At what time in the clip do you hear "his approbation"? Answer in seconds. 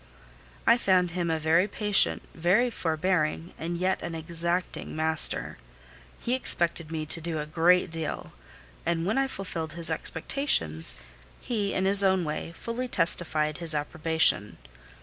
13.59-14.57